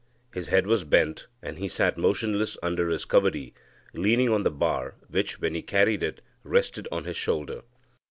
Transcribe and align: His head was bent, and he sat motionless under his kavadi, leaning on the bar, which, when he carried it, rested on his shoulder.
His 0.33 0.47
head 0.47 0.65
was 0.65 0.83
bent, 0.83 1.27
and 1.43 1.59
he 1.59 1.67
sat 1.67 1.95
motionless 1.95 2.57
under 2.63 2.89
his 2.89 3.05
kavadi, 3.05 3.53
leaning 3.93 4.29
on 4.29 4.41
the 4.41 4.49
bar, 4.49 4.95
which, 5.09 5.39
when 5.39 5.53
he 5.53 5.61
carried 5.61 6.01
it, 6.01 6.21
rested 6.43 6.87
on 6.91 7.03
his 7.03 7.17
shoulder. 7.17 7.61